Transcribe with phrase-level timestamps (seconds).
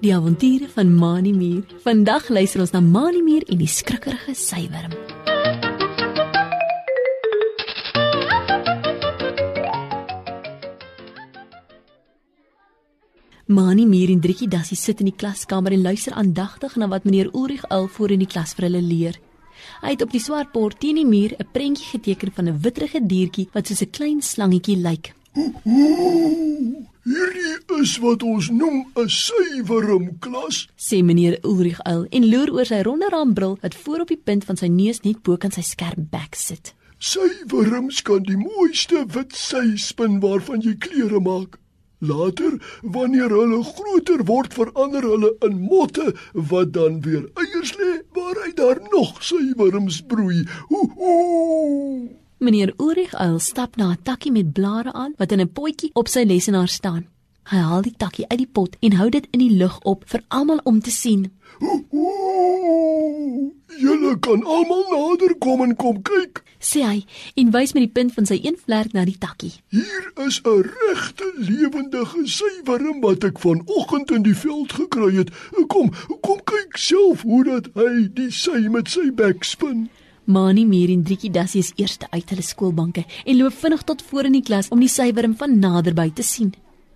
[0.00, 1.62] Die avonture van Mani Muur.
[1.84, 4.94] Vandag luister ons na Mani Muur en die skrikkerige sywerm.
[13.46, 17.30] Mani Muur en Driekie Dassie sit in die klaskamer en luister aandagtig na wat meneer
[17.32, 19.20] Ulrich Uil voor in die klas vir hulle leer.
[19.82, 23.00] Hy het op die swart bord teen die muur 'n prentjie geteken van 'n witterige
[23.06, 25.17] diertjie wat soos 'n klein slangetjie lyk.
[27.08, 30.68] Hierdie is wat ons noem 'n suiwerm klas.
[30.76, 34.44] sê meneer Ulrich Uil en loer oor sy ronde raambril wat voor op die punt
[34.44, 36.74] van sy neus net bo kan sy skerp bek sit.
[36.98, 41.58] Suiwerms kan die mooiste wit sy spin waarvan jy klere maak.
[42.00, 48.56] Later, wanneer hulle groter word, verander hulle in motte wat dan weer eiers lê waaruit
[48.56, 50.46] daar nog suiwerms broei.
[50.68, 52.27] Ooh, ooh.
[52.38, 56.08] Meneer Ulrich Uil stap na 'n takkie met blare aan wat in 'n potjie op
[56.08, 57.06] sy lesenaar staan.
[57.50, 60.22] Hy haal die takkie uit die pot en hou dit in die lug op vir
[60.28, 61.32] almal om te sien.
[63.84, 66.42] Julle kan almal nader kom en kom kyk.
[66.60, 67.04] sê hy
[67.34, 69.52] en wys met die punt van sy een vlerk na die takkie.
[69.70, 75.30] Hier is 'n regte lewendige suiwerm wat ek vanoggend in die veld gekry het.
[75.66, 79.88] Kom, kom kyk self hoe dat hy die sy met sy bek spin.
[80.28, 84.26] Mani Mier en Driekie Dassie is eerste uit hulle skoolbanke en loop vinnig tot voor
[84.28, 86.50] in die klas om die suiwerm van naderby te sien.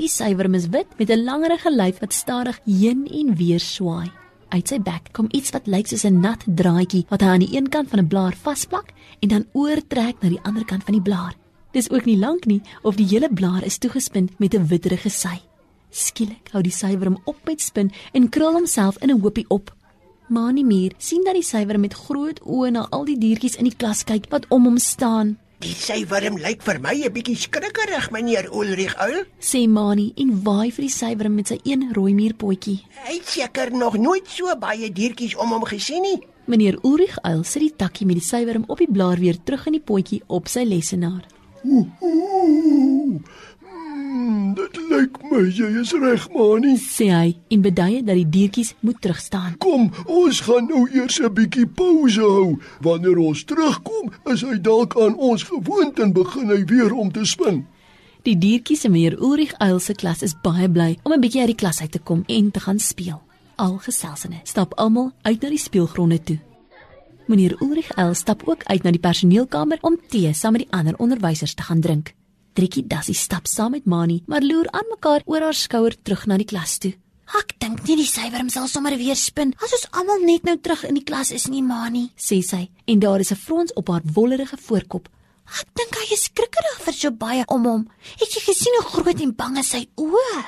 [0.00, 4.10] Die suiwerm is wit met 'n langerige lyf wat stadig heen en weer swaai.
[4.48, 7.56] Uit sy bek kom iets wat lyk soos 'n nat draadjie wat hy aan die
[7.56, 11.02] een kant van 'n blaar vasplak en dan oortrek na die ander kant van die
[11.02, 11.36] blaar.
[11.72, 15.36] Dis ook nie lank nie of die hele blaar is toegespin met 'n witterige sy.
[15.90, 19.76] Skielik hou die suiwerm op met spin en krul homself in 'n hoopie op.
[20.28, 23.76] Mani Mier sien dat die suiwerm met groot oë na al die diertjies in die
[23.76, 25.38] klas kyk wat om hom staan.
[25.64, 29.24] Die sywerm lyk vir my 'n bietjie skrikkerig, meneer Ulrich Uil.
[29.40, 32.84] sê Mani en waai vir die suiwerm met sy een rooi muurpotjie.
[33.06, 36.20] Hy het seker nog nooit so baie diertjies om hom gesien nie.
[36.46, 39.72] Meneer Ulrich Uil sit die takkie met die suiwerm op die blaar weer terug in
[39.72, 41.26] die potjie op sy lesenaar.
[41.64, 41.86] Ooh.
[42.00, 42.77] Mm, dit
[44.88, 46.76] lyk my jy is reg, Mani.
[46.80, 49.56] Sê hy en beduie dat die diertjies moet terugstaan.
[49.62, 52.58] Kom, ons gaan nou eers 'n bietjie pouse hou.
[52.80, 57.24] Wanneer ons terugkom, is hy dalk aan ons gewoond en begin hy weer om te
[57.24, 57.66] spin.
[58.22, 61.54] Die diertjies in meneer Ulrich Uil se klas is baie bly om 'n bietjie uit
[61.54, 63.22] die klas uit te kom en te gaan speel.
[63.56, 66.38] Al geselsene stap almal uit na die speelgronde toe.
[67.26, 70.94] Meneer Ulrich Uil stap ook uit na die personeelkamer om tee saam met die ander
[70.96, 72.14] onderwysers te gaan drink.
[72.58, 76.40] Driekie Dassie stap saam met Mani, maar loer aan mekaar oor haar skouer terug na
[76.40, 76.90] die klas toe.
[77.38, 80.82] Ek dink nie die sywerm sal sommer weer spin as ons almal net nou terug
[80.88, 82.08] in die klas is nie, Mani.
[82.18, 85.08] sê sy en daar is 'n frons op haar wollerige voorkop.
[85.60, 87.88] Ek dink hy is skrikkerig vir so baie om hom.
[88.18, 90.44] Het jy gesien hoe groot en bang is sy oë?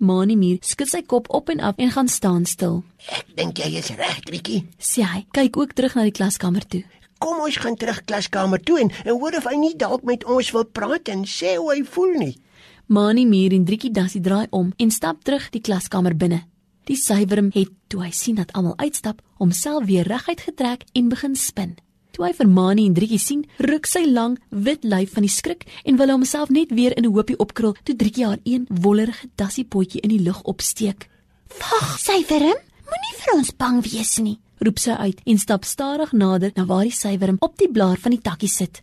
[0.00, 2.84] Mani Mier skud sy kop op en af en gaan staan stil.
[3.08, 4.68] Ek dink jy is reg, Triekie.
[4.78, 6.84] Sê hy, kyk ook terug na die klaskamer toe.
[7.18, 10.50] Kom ons gaan terug klaskamer toe en, en hoor of hy nie dalk met ons
[10.54, 12.34] wil praat en sê hoe hy voel nie.
[12.86, 16.44] Mani Mier en Driekie Dassie draai om en stap terug die klaskamer binne.
[16.88, 21.36] Die suiwerm het toe hy sien dat almal uitstap, homself weer reguit getrek en begin
[21.36, 21.74] spin.
[22.16, 25.66] Toe hy vir Mani en Driekie sien, ruk sy lang wit lyf van die skrik
[25.84, 30.00] en wil homself net weer in 'n hoopie opkrul toe Driekie haar een wollerige dassiepotjie
[30.00, 31.08] in die lug opsteek.
[31.58, 32.58] Wag, sywerm,
[32.88, 34.38] moenie vir ons bang wees nie.
[34.58, 38.16] Roep sy uit en stap stadig nader na waar die suiwerm op die blaar van
[38.16, 38.80] die takkie sit.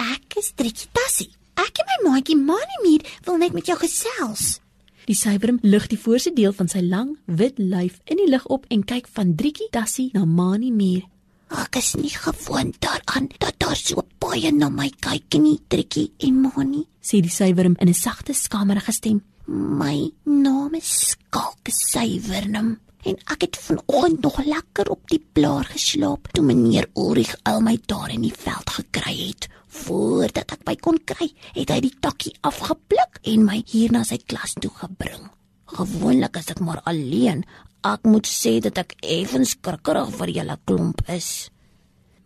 [0.00, 1.28] Ek is Trikkie Tassie.
[1.58, 4.62] Ek en my maatjie Manimier wil net met jou gesels.
[5.04, 8.64] Die suiwerm lig die voorste deel van sy lang wit lyf in die lug op
[8.72, 11.04] en kyk van Driekie Dassie na Mani Muur.
[11.48, 16.40] Ek is nie gewoond daaraan dat daar so baie na my kyk nie, Trikkie en
[16.48, 16.86] Mani.
[17.04, 19.22] sê die suiwerm in 'n sagte, skamerige stem.
[19.46, 26.30] My naam is Skalk Sywernem en ek het vanoggend nog lekker op die blaar geslaap
[26.32, 29.48] toe meneer Ulrich al my daar in die veld gekry het.
[29.68, 34.18] Voordat ek by kon kry, het hy die takkie afgepluk en my hier na sy
[34.24, 35.28] klas toe gebring.
[35.68, 37.44] Gewoonlik is ek maar alleen.
[37.86, 41.50] Ek moet sê dat ek effens skrikkerig vir julle klomp is.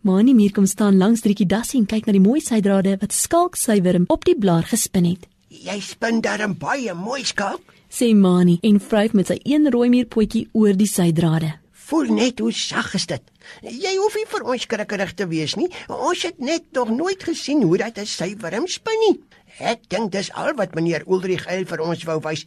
[0.03, 3.55] Mani Muur kom staan langs Driekie Dassie en kyk na die mooi sydrade wat skalk
[3.59, 5.27] suiwerm op die blaar gespin het.
[5.53, 7.61] Jy spin darm baie mooi skalk.
[7.93, 11.51] Sê Mani en vryf met sy een rooi muurpotjie oor die sydrade.
[11.85, 13.21] Voel net hoe sag is dit.
[13.61, 15.67] Jy hoef nie vir ons skrikkerig te wees nie.
[15.93, 19.19] Ons het net nog nooit gesien hoe dat 'n sywerm spin nie.
[19.59, 22.45] Ek dink dis al wat meneer Ulrich El vir ons wou wys.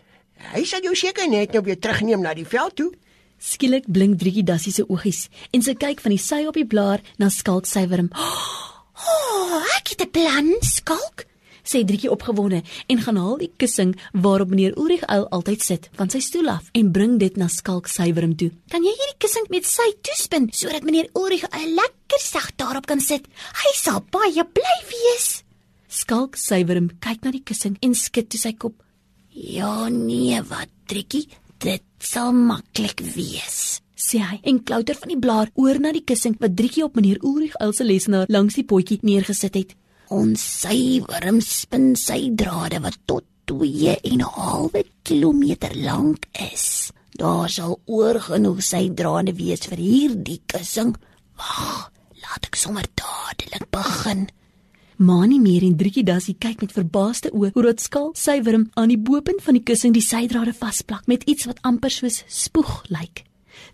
[0.53, 2.93] Hy sal jou seker net nou weer terugneem na die veld toe.
[3.39, 7.01] Skielik blink Driekie Dassie se oogies en sy kyk van die sy op die blaar
[7.19, 8.11] na skalk suiwerm.
[8.11, 8.19] O,
[9.07, 11.27] oh, ek het 'n plan, Skalk.
[11.69, 16.11] Sê Drietjie opgewonde en gaan haal die kussing waarop meneer Ulrich Uil altyd sit van
[16.13, 18.51] sy stoel af en bring dit na Skalk Suiwerm toe.
[18.73, 23.03] Kan jy hierdie kussing met sy toespin sodat meneer Ulrich Uil lekker sag daarop kan
[23.03, 23.27] sit?
[23.63, 25.31] Hy sal baie bly wees.
[25.89, 28.79] Skalk Suiwerm kyk na die kussing en skud toe sy kop.
[29.33, 31.27] Ja nee, wat Drietjie,
[31.61, 36.37] dit sal maklik wees sê hy en klouter van die blaar oor na die kussing
[36.43, 39.75] wat Drietjie op meneer Ulrich Uil se lesenaar langs die potjie neergesit het.
[40.07, 46.93] Ons sywerm spin sy drade wat tot 2 en 'n halwe kilometer lank is.
[47.11, 50.95] Daar sal oor genoeg sy drade wees vir hierdie kussing.
[51.37, 51.91] Wag,
[52.23, 54.29] laat ek sommer dadelik begin.
[54.97, 58.99] Mani meer en Drietjie Dassie kyk met verbaasde oë hoe dit skaal sywerm aan die
[58.99, 63.25] bopunt van die kussing die sydrade vasplak met iets wat amper soos spoeg lyk.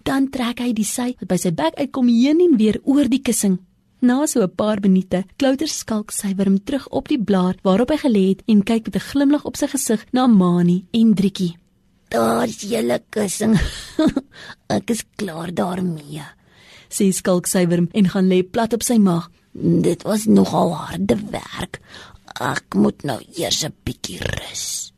[0.03, 3.23] Dan trek hy die sy wat by sy bek uitkom heen en weer oor die
[3.23, 3.59] kussing
[4.03, 7.99] Na so 'n paar minute klouter skalk sy wurm terug op die blaar waarop hy
[8.03, 11.57] gelê het en kyk met 'n glimlag op sy gesig na Mani en Driekie.
[12.09, 13.55] "Daar's julle kussing.
[14.77, 16.25] Ek is klaar daarmee."
[16.91, 19.31] sê skalk sy wurm en gaan lê plat op sy maag.
[19.55, 21.81] "Dit was nogal harde werk.
[22.41, 24.93] Ek moet nou eers 'n bietjie rus."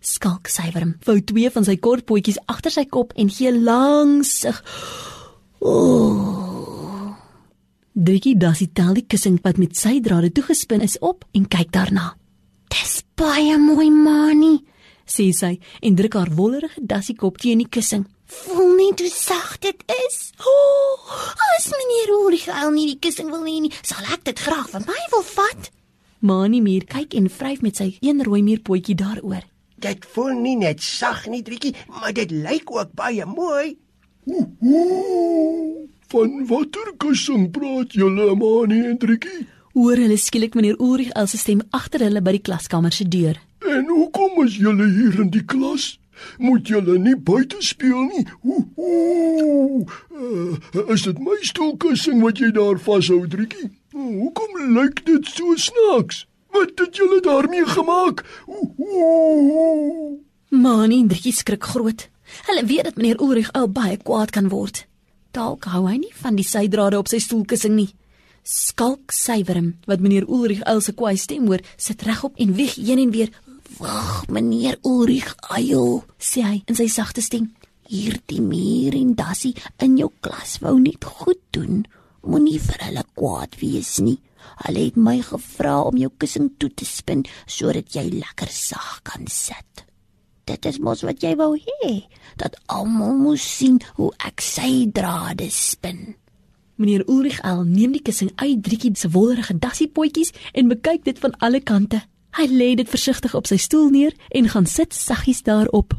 [0.00, 4.40] Skalk sy wurm vou twee van sy kort potjies agter sy kop en gee langs
[4.40, 4.62] sig.
[5.60, 6.21] Ooh.
[8.02, 12.16] Driekie Dassie tel die kussing wat met sy drade toegespin is op en kyk daarna.
[12.66, 14.64] "Dis baie mooi, Mani,"
[15.06, 18.04] sê sy en druk haar wollerige Dassie kop teen die kussing.
[18.26, 23.30] "Voel net hoe sag dit is." O, oh, as meneer Ulrich al nie die kussing
[23.30, 25.70] wil hê nie, sal ek dit graag vir my wil vat.
[26.20, 29.44] Mani muur kyk en vryf met sy een rooi muurpotjie daaroor.
[29.78, 33.78] Dit voel nie net sag nie, Driekie, maar dit lyk ook baie mooi.
[34.26, 35.88] Ooh, ooh.
[36.12, 39.46] Van watter kussing praat julle, Mani en Trikkie?
[39.72, 43.38] Hoor hulle skielik meneer Ulrich se stem agter hulle by die klaskamer se deur.
[43.64, 45.94] En hoekom is julle hier in die klas?
[46.36, 48.26] Moet julle nie buite speel nie?
[48.44, 49.88] Ooh, ooh.
[50.12, 53.70] Uh, is dit my stoelkussing wat jy daar vashou, Trikkie?
[53.96, 56.26] Uh, hoekom lyk dit so snaaks?
[56.52, 58.20] Wat het julle daarmee gemaak?
[58.44, 60.20] Ooh, ooh.
[60.52, 62.10] Mani en Trikkie skrik groot.
[62.52, 64.84] Hulle weet dat meneer Ulrich al baie kwaad kan word.
[65.32, 67.88] Dalk hou hy nie van die sydrade op sy stoelkussing nie.
[68.44, 73.00] Skalk sywerm wat meneer Ulrich uil se kwaai stem hoor, sit regop en wieg heen
[73.00, 73.30] en weer.
[73.78, 77.54] "Wag, meneer Ulrich, ayo," sê hy in sy sagte stem.
[77.88, 81.86] "Hierdie muur en dassie in jou klas wou net goed doen.
[82.22, 84.20] Moenie vir hulle kwaad wees nie.
[84.66, 89.26] Hulle het my gevra om jou kussing toe te spin sodat jy lekker sag kan
[89.26, 89.91] sit."
[90.52, 91.92] Dit is mos wat jy wou hê,
[92.36, 96.12] dat almal moes sien hoe ek sy drade spin.
[96.76, 101.32] Meneer Ulrich al neem die kussing uit Drietjie se wollerige dassiepotjies en bekyk dit van
[101.40, 102.02] alle kante.
[102.36, 105.96] Hy lê dit versigtig op sy stoel neer en gaan sit saggies daarop.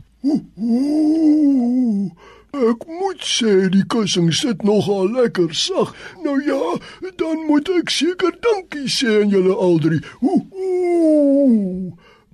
[2.53, 5.95] Ek moet sê die kussing sit nogal lekker sag.
[6.21, 6.77] Nou ja,
[7.17, 10.01] dan moet ek seker dankie sê aan julle al drie.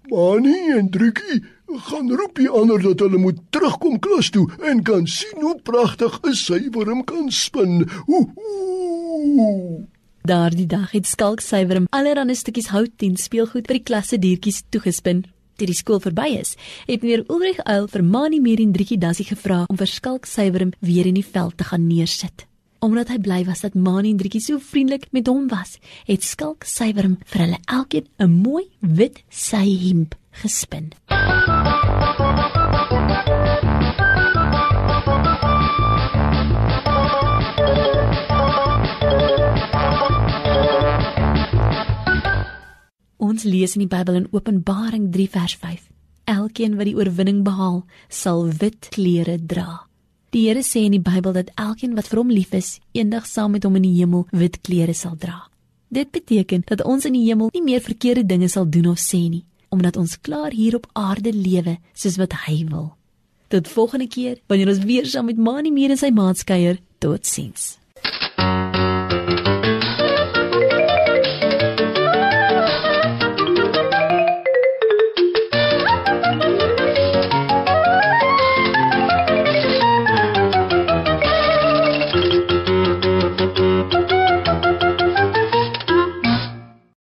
[0.10, 1.46] Manie en Drietjie
[1.78, 6.20] gaan roep die ander dat hulle moet terugkom klas toe en kan sien hoe pragtig
[6.24, 7.90] 'n sywerm kan spin.
[10.22, 15.26] Daardie dag het skalk sywerm allerlei stukkies hout en speelgoed vir die klasse diertjies toegespin.
[15.60, 16.54] Toe die skool verby is,
[16.88, 20.72] het meneer Ulrich Uil vir Mani Meer en Drietjie Dassie gevra om vir skalk sywerm
[20.80, 22.46] weer in die veld te gaan neersit.
[22.80, 25.76] Omdat hy bly was dat Mani en Drietjie so vriendelik met hom was,
[26.08, 30.94] het skalk sywerm vir hulle elkeen 'n mooi wit syhemp gespin.
[31.10, 31.49] Ons
[43.50, 45.86] lees in die Bybel in Openbaring 3 vers 5.
[46.30, 49.86] Elkeen wat die oorwinning behaal, sal wit klere dra.
[50.30, 53.56] Die Here sê in die Bybel dat elkeen wat vir hom lief is, eendag saam
[53.58, 55.48] met hom in die hemel wit klere sal dra.
[55.90, 59.24] Dit beteken dat ons in die hemel nie meer verkeerde dinge sal doen of sê
[59.26, 62.92] nie, omdat ons klaar hier op aarde lewe soos wat hy wil.
[63.50, 66.78] Tot volgende keer wanneer ons weer saam met Mani meer in sy maatskuier.
[67.02, 67.79] Totsiens.